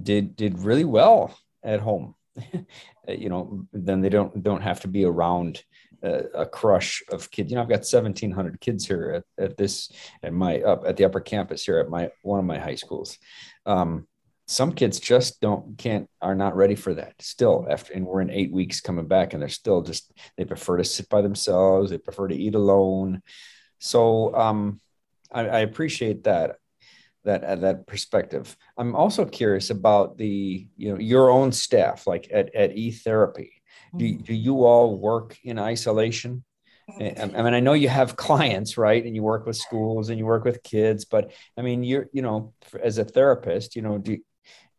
[0.04, 2.16] did did really well at home.
[3.08, 5.64] you know, then they don't don't have to be around
[6.04, 7.50] a, a crush of kids.
[7.50, 9.90] You know, I've got seventeen hundred kids here at, at this
[10.24, 13.18] at my up at the upper campus here at my one of my high schools.
[13.66, 14.08] Um,
[14.46, 18.32] some kids just don't can't are not ready for that still after and we're in
[18.32, 22.00] eight weeks coming back and they're still just they prefer to sit by themselves they
[22.00, 23.22] prefer to eat alone
[23.80, 24.80] so um,
[25.32, 26.58] I, I, appreciate that
[27.24, 28.56] that uh, that perspective.
[28.78, 33.54] I'm also curious about the you know your own staff, like at at E Therapy.
[33.98, 34.24] Do, mm-hmm.
[34.24, 36.44] do you all work in isolation?
[36.98, 39.04] I mean, I know you have clients, right?
[39.04, 42.22] And you work with schools and you work with kids, but I mean, you're, you
[42.22, 44.18] know, as a therapist, you know, do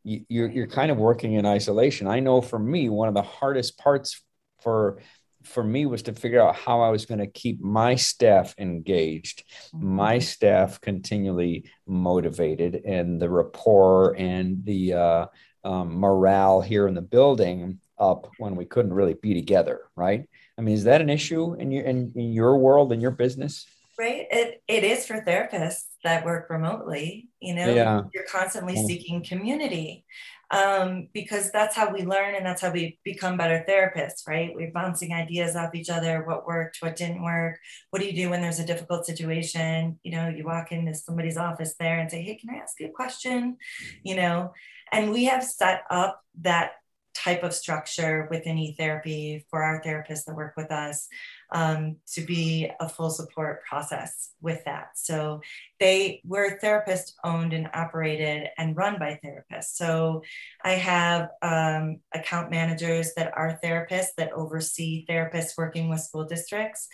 [0.03, 2.07] you, you're, you're kind of working in isolation.
[2.07, 4.23] I know for me, one of the hardest parts
[4.61, 4.99] for
[5.43, 9.45] for me was to figure out how I was going to keep my staff engaged,
[9.75, 9.95] mm-hmm.
[9.95, 15.27] my staff continually motivated, and the rapport and the uh,
[15.65, 20.29] um, morale here in the building up when we couldn't really be together, right?
[20.59, 23.67] I mean, is that an issue in your in, in your world in your business?
[23.99, 24.27] Right.
[24.31, 27.29] It it is for therapists that work remotely.
[27.41, 28.03] You know, Yeah.
[28.15, 28.85] you're constantly Yeah.
[28.85, 30.05] seeking community.
[30.51, 34.53] Um, because that's how we learn and that's how we become better therapists, right?
[34.53, 37.59] We're bouncing ideas off each other, what worked, what didn't work.
[37.91, 40.01] What do you do when there's a difficult situation?
[40.03, 42.89] You know, you walk into somebody's office there and say, Hey, can I ask you
[42.89, 43.59] a question?
[44.03, 44.53] You know,
[44.91, 46.73] and we have set up that
[47.15, 51.09] type of structure within e-therapy for our therapists that work with us
[51.53, 54.91] um, to be a full support process with that.
[54.95, 55.41] So
[55.79, 59.75] they were therapist owned and operated and run by therapists.
[59.75, 60.23] So
[60.63, 66.89] I have um, account managers that are therapists that oversee therapists working with school districts.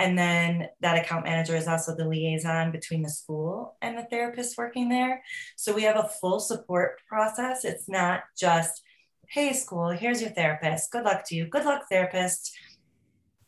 [0.00, 4.56] And then that account manager is also the liaison between the school and the therapist
[4.56, 5.22] working there.
[5.56, 7.64] So we have a full support process.
[7.64, 8.80] It's not just,
[9.28, 10.92] hey, school, here's your therapist.
[10.92, 11.46] Good luck to you.
[11.46, 12.56] Good luck, therapist.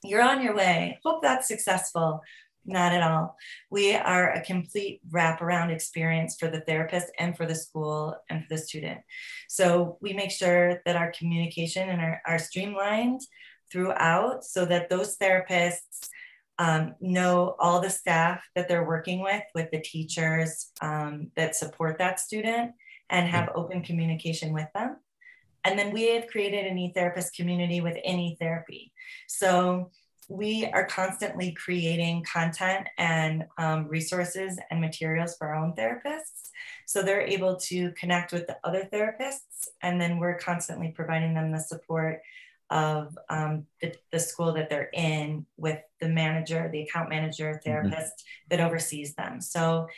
[0.02, 0.98] You're on your way.
[1.04, 2.22] Hope that's successful.
[2.64, 3.36] Not at all.
[3.70, 8.54] We are a complete wraparound experience for the therapist and for the school and for
[8.54, 9.00] the student.
[9.48, 13.22] So we make sure that our communication and are, are streamlined
[13.72, 16.08] throughout so that those therapists
[16.58, 21.98] um, know all the staff that they're working with, with the teachers um, that support
[21.98, 22.72] that student
[23.08, 24.96] and have open communication with them.
[25.64, 28.92] And then we have created an e-therapist community within e-therapy.
[29.28, 29.90] So
[30.28, 36.50] we are constantly creating content and um, resources and materials for our own therapists.
[36.86, 41.50] So they're able to connect with the other therapists, and then we're constantly providing them
[41.50, 42.22] the support
[42.70, 48.24] of um, the, the school that they're in with the manager, the account manager, therapist
[48.48, 49.40] that oversees them.
[49.40, 49.88] So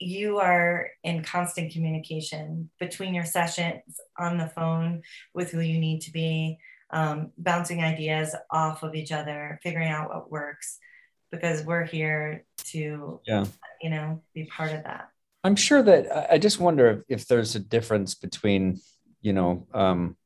[0.00, 5.02] you are in constant communication between your sessions on the phone
[5.34, 6.58] with who you need to be,
[6.90, 10.78] um, bouncing ideas off of each other, figuring out what works,
[11.30, 13.44] because we're here to, Yeah.
[13.80, 15.10] you know, be part of that.
[15.44, 18.80] I'm sure that I- just wonder if, if there's a difference between,
[19.20, 20.16] you know, um,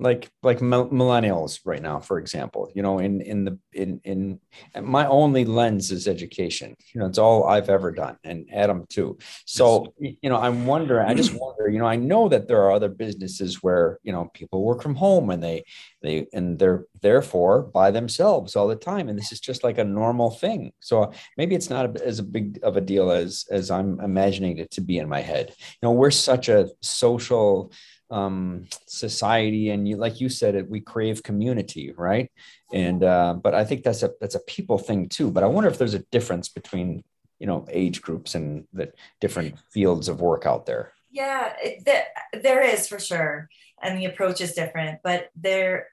[0.00, 2.70] like like millennials right now, for example.
[2.74, 4.40] You know, in in the in in
[4.80, 6.76] my only lens is education.
[6.94, 9.18] You know, it's all I've ever done, and Adam too.
[9.44, 11.08] So you know, I'm wondering.
[11.08, 11.68] I just wonder.
[11.68, 14.94] You know, I know that there are other businesses where you know people work from
[14.94, 15.64] home and they
[16.00, 19.84] they and they're therefore by themselves all the time, and this is just like a
[19.84, 20.72] normal thing.
[20.78, 24.58] So maybe it's not a- as a big of a deal as as I'm imagining
[24.58, 25.48] it to be in my head.
[25.58, 27.72] You know, we're such a social
[28.10, 32.30] um society and you like you said it we crave community right
[32.72, 35.68] and uh but i think that's a that's a people thing too but i wonder
[35.68, 37.04] if there's a difference between
[37.38, 38.90] you know age groups and the
[39.20, 42.06] different fields of work out there Yeah, it, there,
[42.42, 43.48] there is for sure.
[43.82, 45.88] And the approach is different, but there,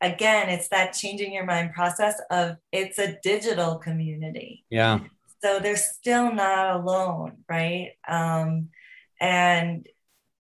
[0.00, 4.64] again, it's that changing your mind process of it's a digital community.
[4.70, 5.00] yeah
[5.42, 7.92] So they're still not alone, right?
[8.08, 8.70] Um,
[9.20, 9.86] and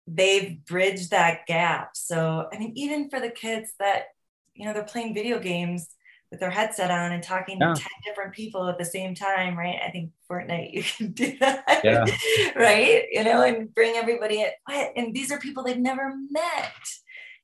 [0.07, 1.91] they've bridged that gap.
[1.95, 4.07] So, I mean, even for the kids that,
[4.55, 5.89] you know, they're playing video games
[6.31, 7.75] with their headset on and talking Yeah.
[7.75, 9.79] to 10 different people at the same time, right?
[9.85, 12.05] I think Fortnite, you can do that, Yeah.
[12.57, 13.05] right?
[13.11, 14.49] You know, and bring everybody in.
[14.65, 14.93] What?
[14.97, 16.73] And these are people they've never met.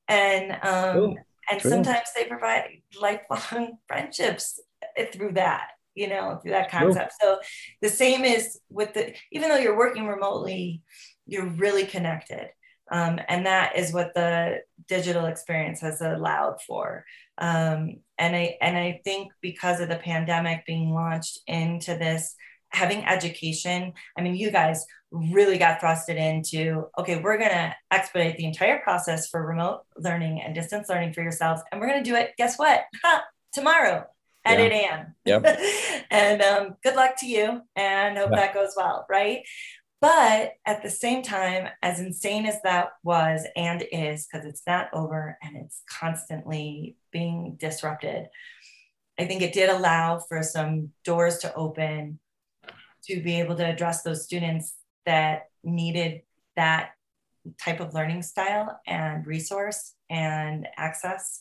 [0.08, 1.16] And, um, True.
[1.50, 1.70] and True.
[1.70, 4.60] sometimes they provide lifelong friendships
[4.96, 7.38] eh, through that you know through that concept so
[7.82, 10.80] the same is with the even though you're working remotely
[11.28, 12.48] you're really connected
[12.90, 17.04] um, and that is what the digital experience has allowed for
[17.38, 22.34] um, and i and i think because of the pandemic being launched into this
[22.70, 28.36] having education i mean you guys really got thrusted into okay we're going to expedite
[28.36, 32.10] the entire process for remote learning and distance learning for yourselves and we're going to
[32.10, 34.04] do it guess what Ha, tomorrow
[34.44, 34.64] at Yeah.
[34.66, 35.58] 8 a.m Yep.
[36.10, 38.36] and um, good luck to you and hope Yeah.
[38.36, 39.40] that goes well right
[40.00, 44.88] but at the same time as insane as that was and is because it's not
[44.92, 48.28] over and it's constantly being disrupted
[49.18, 52.18] i think it did allow for some doors to open
[53.04, 54.74] to be able to address those students
[55.06, 56.22] that needed
[56.56, 56.90] that
[57.62, 61.40] type of learning style and resource and access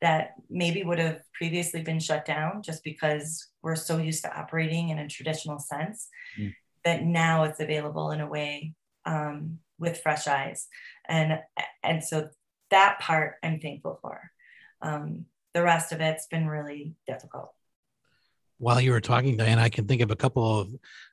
[0.00, 4.88] that maybe would have previously been shut down just because we're so used to operating
[4.88, 6.08] in a traditional sense
[6.38, 6.54] Mm.
[6.84, 10.68] That now it's available in a way um, with fresh eyes
[11.08, 11.40] and
[11.82, 12.28] and so
[12.70, 14.30] that part i'm thankful for
[14.82, 17.52] um, the rest of it's been really difficult
[18.62, 20.68] while you were talking, Diane, I can think of a couple of,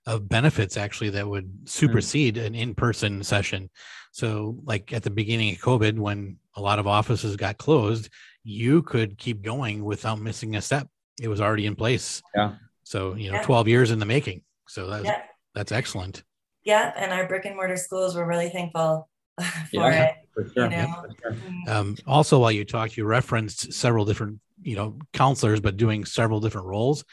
[0.06, 3.72] of benefits actually that would supersede an in-person session.
[4.12, 8.10] So, like at the beginning of COVID, when a lot of offices got closed,
[8.44, 10.88] you could keep going without missing a step.
[11.20, 12.22] It was already in place.
[12.36, 12.54] Yeah.
[12.84, 13.46] So, you know, Yeah.
[13.46, 14.44] 12 years in the making.
[14.68, 15.24] So that's, Yeah.
[15.56, 16.24] That's excellent.
[16.64, 20.04] Yeah, and our brick and mortar schools were really thankful for Yeah.
[20.04, 20.16] it.
[20.34, 20.70] For You sure.
[20.70, 21.74] know, For sure.
[21.74, 26.40] Um, also, while you talked, you referenced several different, you know, counselors, but doing several
[26.40, 27.04] different roles.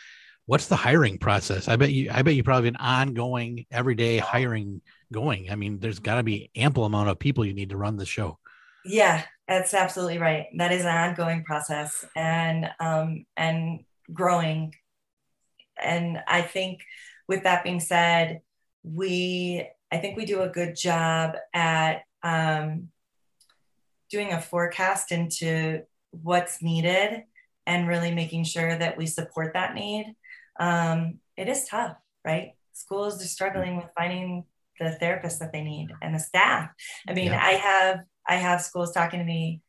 [0.46, 1.66] What's the hiring process?
[1.66, 4.81] I bet you, I bet you probably an ongoing, everyday hiring
[5.12, 5.51] going.
[5.51, 8.07] I mean, there's got to be ample amount of people you need to run the
[8.07, 8.38] show.
[8.85, 10.46] Yeah, that's absolutely right.
[10.59, 13.81] That is an ongoing process and um, and
[14.12, 14.72] growing.
[15.83, 16.81] And I think,
[17.29, 18.41] with that being said,
[18.83, 22.89] we I think we do a good job at um,
[24.11, 27.25] doing a forecast into what's needed
[27.67, 30.15] and really making sure that we support that need.
[30.59, 32.53] Um, it is tough, right?
[32.73, 34.45] Schools are struggling with finding
[34.79, 36.71] the therapists that they need and the staff.
[37.09, 37.41] I mean, Yeah.
[37.43, 39.62] I have I have schools talking to me.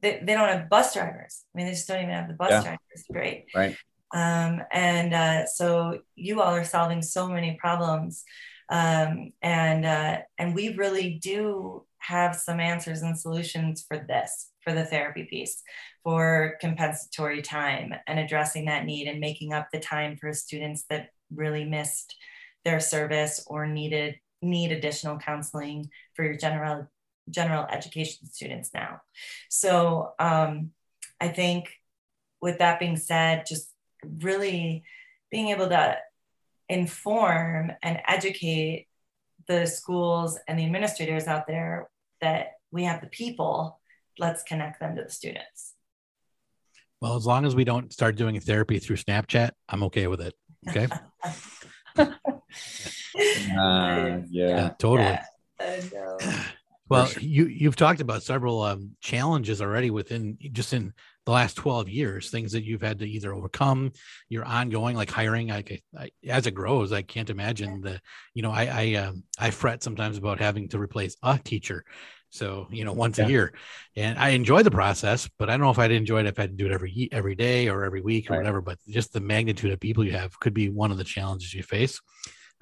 [0.00, 1.44] They, they don't have bus drivers.
[1.54, 2.62] I mean, they just don't even have the bus Yeah.
[2.62, 3.04] drivers.
[3.10, 3.46] Great.
[3.54, 3.76] Right.
[4.14, 8.24] Um, and uh, so you all are solving so many problems,
[8.70, 14.72] um, and uh, and we really do have some answers and solutions for this, for
[14.72, 15.62] the therapy piece,
[16.04, 21.08] for compensatory time and addressing that need and making up the time for students that
[21.34, 22.14] really missed
[22.64, 26.86] their service or needed need additional counseling for your general
[27.30, 29.00] general education students now.
[29.48, 30.70] So um,
[31.20, 31.70] I think
[32.42, 33.73] with that being said, just
[34.20, 34.84] really
[35.30, 35.96] being able to
[36.68, 38.86] inform and educate
[39.46, 41.88] the schools and the administrators out there
[42.20, 43.78] that we have the people,
[44.18, 45.74] let's connect them to the students.
[47.00, 50.34] Well, as long as we don't start doing therapy through Snapchat, I'm okay with it.
[50.68, 50.88] Okay.
[53.56, 54.70] Uh, yeah.
[54.78, 55.08] totally.
[55.08, 55.24] Yeah,
[55.60, 56.18] I know.
[56.90, 57.22] Well, sure.
[57.22, 60.92] you you've talked about several um, challenges already within just in
[61.26, 63.92] the last 12 years, things that you've had to either overcome,
[64.28, 65.48] you're ongoing, like hiring.
[65.48, 68.00] Like I, as it grows, I can't imagine the,
[68.34, 71.84] you know, I I um, I fret sometimes about having to replace a teacher.
[72.30, 73.24] So you know, once Yeah.
[73.26, 73.54] a year,
[73.96, 76.42] and I enjoy the process, but I don't know if I'd enjoy it if I
[76.42, 78.38] had to do it every every day or every week or Right.
[78.38, 78.60] whatever.
[78.60, 81.62] But just the magnitude of people you have could be one of the challenges you
[81.62, 82.00] face.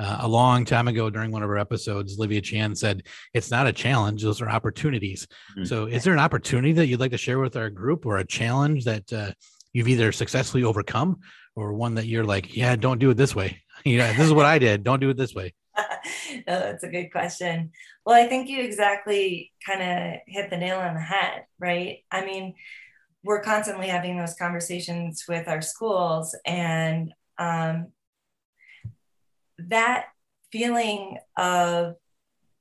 [0.02, 3.68] Uh, a long time ago during one of our episodes, Livia Chan said, It's not
[3.68, 5.28] a challenge, those are opportunities.
[5.56, 5.64] Mm.
[5.64, 8.26] So, is there an opportunity that you'd like to share with our group or a
[8.26, 9.30] challenge that uh,
[9.72, 11.20] you've either successfully overcome
[11.54, 13.62] or one that you're like, Yeah, don't do it this way?
[13.84, 14.82] you know, this is what I did.
[14.82, 15.54] Don't do it this way.
[15.76, 17.70] no, that's a good question.
[18.04, 21.98] Well, I think you exactly kind of hit the nail on the head, right?
[22.10, 22.54] I mean,
[23.22, 27.92] we're constantly having those conversations with our schools, and um,
[29.68, 30.06] that
[30.50, 31.96] feeling of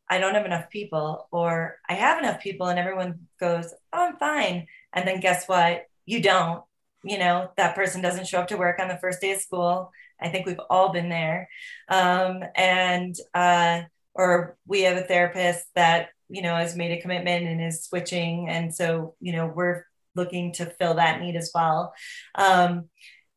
[0.09, 4.17] I don't have enough people, or I have enough people, and everyone goes, Oh, I'm
[4.17, 4.67] fine.
[4.91, 5.85] And then guess what?
[6.05, 6.63] You don't.
[7.03, 9.91] You know, that person doesn't show up to work on the first day of school.
[10.21, 11.49] I think we've all been there.
[11.89, 13.83] Um, and, uh,
[14.13, 18.49] or we have a therapist that, you know, has made a commitment and is switching.
[18.49, 21.93] And so, you know, we're looking to fill that need as well.
[22.35, 22.89] Um,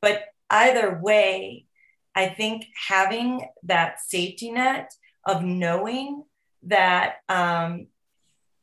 [0.03, 1.67] but either way,
[2.15, 4.93] I think having that safety net
[5.27, 6.25] of knowing
[6.65, 7.87] that um,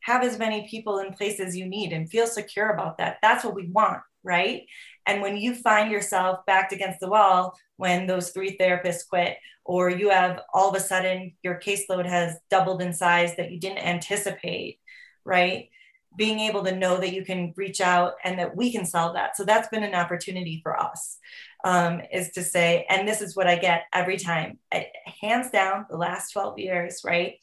[0.02, 3.18] have as many people in place as you need and feel secure about that.
[3.22, 4.64] That's what we want, right?
[5.06, 9.90] And when you find yourself backed against the wall, when those three therapists quit, or
[9.90, 13.86] you have all of a sudden your caseload has doubled in size that you didn't
[13.86, 14.80] anticipate,
[15.24, 15.70] right?
[16.16, 19.38] Being able to know that you can reach out and that we can solve that.
[19.38, 21.18] So that's been an opportunity for us,
[21.64, 24.88] um, is to say, and this is what I get every time, I,
[25.22, 27.36] hands down, the last 12 years, right?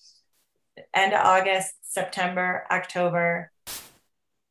[0.95, 3.51] End of August, September, October.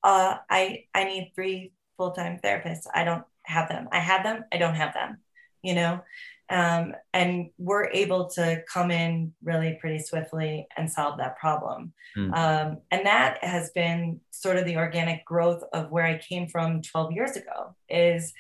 [0.04, 2.88] Uh, I I need three full time therapists.
[2.94, 3.88] I don't have them.
[3.92, 4.44] I had them.
[4.52, 5.18] I don't have them.
[5.62, 6.02] You know,
[6.50, 11.94] um, and we're able to come in really pretty swiftly and solve that problem.
[12.16, 12.34] Hmm.
[12.34, 16.82] Um, and that has been sort of the organic growth of where I came from
[16.82, 17.76] 12 years ago.
[17.90, 18.34] Is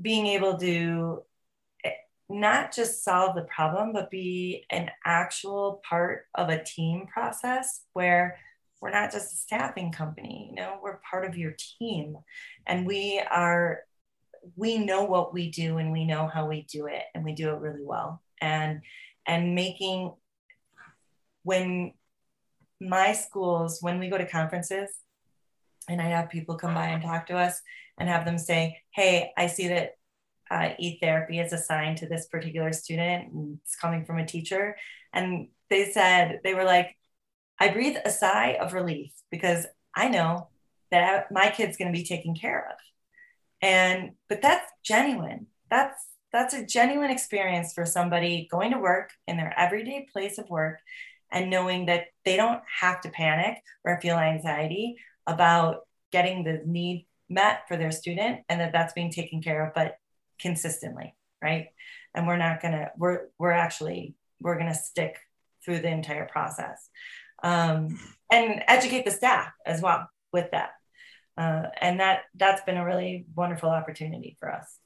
[0.00, 1.22] being able to
[1.84, 1.90] eh,
[2.28, 8.38] not just solve the problem, but be an actual part of a team process where
[8.80, 12.16] we're not just a staffing company, you know, we're part of your team
[12.66, 13.80] and we are,
[14.56, 17.50] we know what we do and we know how we do it and we do
[17.50, 18.22] it really well.
[18.40, 18.82] And,
[19.26, 20.12] and making,
[21.42, 21.92] when
[22.80, 24.90] my schools, when we go to conferences
[25.88, 27.60] and I have people come by and talk to us
[27.98, 29.92] and have them say, Hey, I see that
[30.50, 34.76] uh, e-therapy is assigned to this particular student it's coming from a teacher
[35.12, 36.96] and they said they were like
[37.60, 39.64] i breathe a sigh of relief because
[39.94, 40.48] i know
[40.90, 42.76] that my kid's going to be taken care of.
[43.62, 45.46] And, but that's genuine.
[45.70, 50.48] That's, that's a genuine experience for somebody going to work in their everyday place of
[50.48, 50.78] work
[51.32, 54.96] and knowing that they don't have to panic or feel anxiety
[55.26, 59.74] about getting the need met for their student and that that's being taken care of
[59.74, 59.96] but
[60.40, 61.68] consistently right?
[62.14, 65.18] And we're not going to we're we're actually we're going to stick
[65.64, 66.88] through the entire process.
[67.42, 67.98] Um,
[68.30, 70.72] and educate the staff as well with that
[71.40, 74.78] uh, and that that's been a really wonderful opportunity for us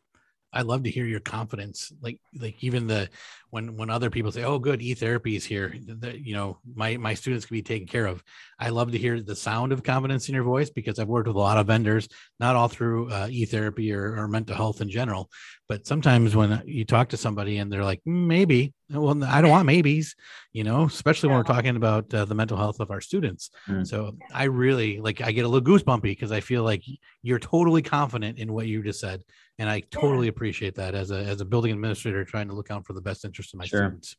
[0.54, 1.92] I love to hear your confidence.
[2.00, 3.10] Like, like even the
[3.50, 6.96] when when other people say, "Oh, good, e therapy is here," that you know, my
[6.96, 8.22] my students can be taken care of.
[8.58, 11.36] I love to hear the sound of confidence in your voice because I've worked with
[11.36, 14.88] a lot of vendors, not all through uh, e therapy or, or mental health in
[14.88, 15.28] general,
[15.68, 19.50] but sometimes when you talk to somebody and they're like, mm, "Maybe," well, I don't
[19.50, 20.14] want maybes,
[20.52, 23.50] you know, especially when we're talking about uh, the mental health of our students.
[23.68, 23.86] Mm.
[23.86, 26.82] So I really like I get a little goosebumpy because I feel like
[27.22, 29.22] you're totally confident in what you just said
[29.58, 30.30] and I totally yeah.
[30.30, 33.24] appreciate that as a as a building administrator trying to look out for the best
[33.24, 33.80] interest of my sure.
[33.80, 34.16] students.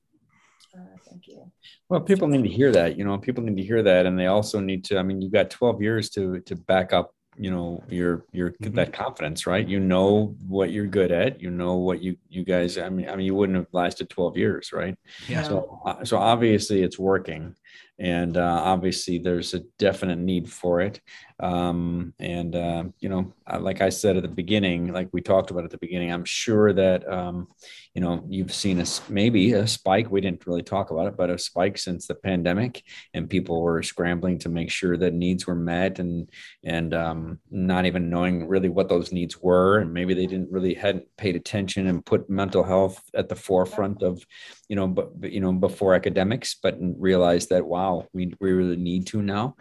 [0.76, 1.52] Uh, thank you.
[1.88, 2.98] Well, people need to hear that.
[2.98, 4.98] You know, people need to hear that, and they also need to.
[4.98, 7.15] I mean, you've got 12 years to to back up.
[7.38, 8.76] You know, your your mm-hmm.
[8.76, 9.68] that confidence, right?
[9.68, 11.42] You know what you're good at.
[11.42, 12.78] You know what you you guys.
[12.78, 14.98] I mean, I mean, you wouldn't have lasted 12 years, right?
[15.28, 15.44] Yeah.
[15.44, 17.56] So, uh, so obviously, it's working
[18.00, 21.02] and uh, obviously there's a definite need for it.
[21.40, 25.66] Um, and uh, you know like i said at the beginning like we talked about
[25.66, 27.50] at the beginning i'm sure that um,
[27.94, 30.10] you know you've seen a maybe a spike.
[30.10, 33.84] We didn't really talk about it but a spike since the pandemic and people were
[33.84, 36.30] scrambling to make sure that needs were met and
[36.64, 39.80] and um, not even knowing really what those needs were.
[39.80, 44.04] And maybe they didn't really hadn't paid attention and put mental health at the forefront
[44.04, 44.24] of
[44.70, 48.76] you know but but you know before academics but realized that wow we, we really
[48.76, 49.56] need to now.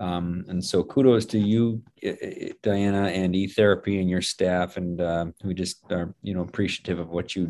[0.00, 1.82] Um, and so kudos to you
[2.62, 7.10] diana and e-therapy and your staff and uh, we just are you know appreciative of
[7.10, 7.48] what you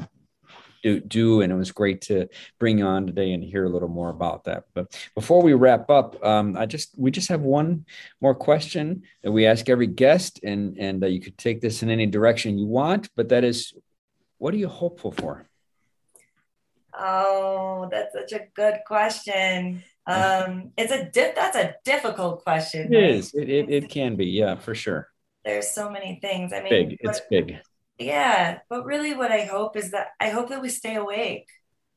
[0.83, 2.29] do, do and it was great to
[2.61, 4.65] bring you on today and hear a little more about that.
[4.75, 7.87] But before we wrap up um, i just we just have one
[8.21, 11.89] more question that we ask every guest and and uh, you could take this in
[11.89, 13.73] any direction you want but that is
[14.37, 15.47] what are you hopeful for
[16.97, 19.83] Oh, that's such a good question.
[20.07, 21.35] Um, it's a dip.
[21.35, 22.93] That's a difficult question.
[22.93, 23.11] It right?
[23.13, 23.33] is.
[23.33, 24.27] It, it, it can be.
[24.27, 25.09] Yeah, for sure.
[25.47, 26.53] There's so many things.
[26.53, 26.99] I mean, big.
[27.01, 27.57] It's big.
[27.99, 31.49] Yeah, but really, what I hope is that I hope that we stay awake,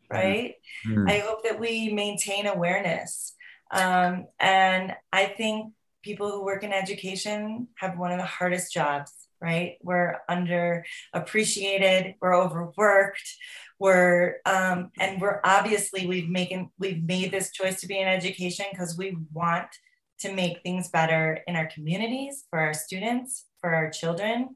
[0.10, 0.16] mm-hmm.
[0.16, 0.54] right?
[0.88, 1.10] Mm-hmm.
[1.10, 3.34] I hope that we maintain awareness.
[3.72, 5.74] Um, and I think
[6.04, 9.78] people who work in education have one of the hardest jobs, right?
[9.84, 13.36] We're underappreciated, we're overworked,
[13.80, 18.66] we're um, and we're obviously we've making we've made this choice to be in education
[18.72, 19.68] because we want
[20.20, 24.50] to make things better in our communities for our students for our children.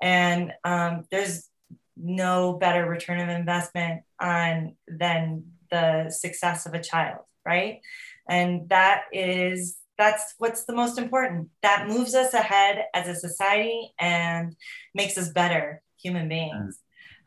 [0.00, 1.48] And um, there's
[1.96, 7.18] no better return of investment on than the success of a child
[7.48, 7.80] right?
[8.28, 11.48] And that is that's what's the most important.
[11.62, 14.54] That moves us ahead as a society and
[14.94, 16.78] makes us better human beings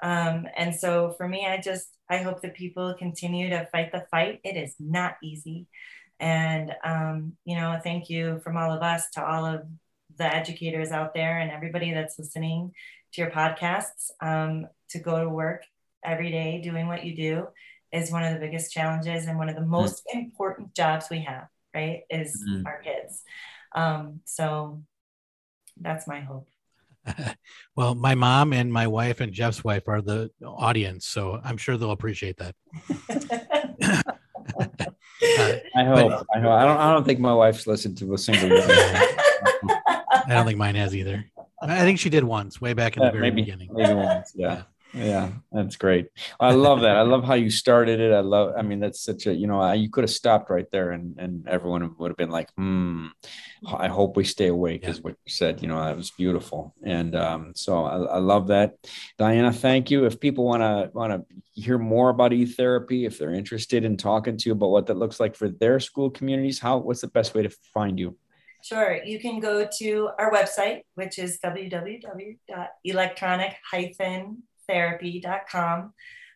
[0.01, 4.05] um, and so for me, I just, I hope that people continue to fight the
[4.11, 4.41] fight.
[4.43, 5.67] It is not easy.
[6.19, 9.63] And, um, you know, thank you from all of us to all of
[10.17, 12.73] the educators out there and everybody that's listening
[13.13, 15.63] to your podcasts um, to go to work
[16.03, 17.47] every day doing what you do
[17.91, 19.71] is one of the biggest challenges and one of the mm-hmm.
[19.71, 20.19] most mm-hmm.
[20.19, 22.01] important jobs we have, right?
[22.09, 22.65] Is mm-hmm.
[22.65, 23.23] our kids.
[23.73, 24.83] Um, so
[25.79, 26.47] that's my hope.
[27.75, 31.77] well, my mom and my wife and Jeff's wife are the audience, so I'm sure
[31.77, 32.55] they'll appreciate that.
[33.89, 34.01] uh,
[35.75, 36.11] I hope.
[36.11, 36.51] But, I hope.
[36.51, 36.77] I don't.
[36.77, 38.61] I don't think my wife's listened to a single one.
[38.69, 41.25] I don't think mine has either.
[41.61, 43.69] I think she did once, way back in the very maybe, beginning.
[43.71, 44.53] Maybe once, yeah.
[44.53, 44.63] yeah.
[44.93, 46.07] Yeah, that's great.
[46.39, 46.97] I love that.
[46.97, 48.11] I love how you started it.
[48.11, 48.53] I love.
[48.57, 51.47] I mean, that's such a you know you could have stopped right there, and and
[51.47, 53.07] everyone would have been like, hmm.
[53.65, 54.89] I hope we stay awake, yeah.
[54.89, 55.61] is what you said.
[55.61, 58.75] You know, that was beautiful, and um, so I, I love that.
[59.17, 60.05] Diana, thank you.
[60.05, 63.95] If people want to want to hear more about e therapy, if they're interested in
[63.95, 67.07] talking to you about what that looks like for their school communities, how what's the
[67.07, 68.17] best way to find you?
[68.63, 69.03] Sure.
[69.03, 73.55] You can go to our website, which is www.electronic
[74.71, 75.93] therapy.com.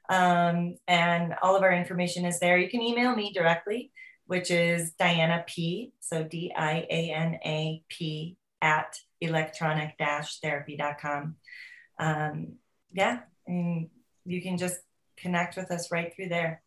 [0.09, 2.57] Um, and all of our information is there.
[2.57, 3.91] You can email me directly,
[4.27, 5.93] which is Diana P.
[5.99, 11.35] So D I A N A P at electronic therapy.com.
[11.99, 12.53] Um,
[12.91, 13.89] yeah, and
[14.25, 14.77] you can just
[15.17, 16.61] connect with us right through there.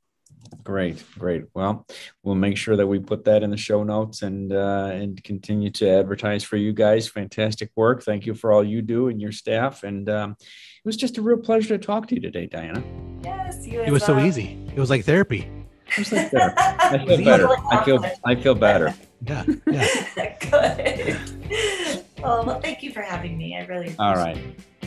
[0.65, 1.45] Great, great.
[1.55, 1.87] Well,
[2.23, 5.71] we'll make sure that we put that in the show notes and uh, and continue
[5.71, 7.09] to advertise for you guys.
[7.09, 8.03] Fantastic work.
[8.03, 9.83] Thank you for all you do and your staff.
[9.83, 12.83] And um, it was just a real pleasure to talk to you today, Diana.
[13.25, 14.59] Yes, you It was so easy.
[14.75, 15.51] It was like therapy.
[15.87, 16.55] It was like better.
[16.59, 17.49] I feel better.
[17.71, 18.95] I feel I feel better.
[19.27, 19.45] Yeah.
[19.67, 20.37] Yeah.
[21.49, 22.05] Good.
[22.23, 23.57] Oh, well, thank you for having me.
[23.57, 24.39] I really All right.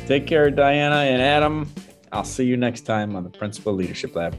[0.06, 1.72] Take care, Diana and Adam.
[2.12, 4.38] I'll see you next time on the Principal Leadership Lab.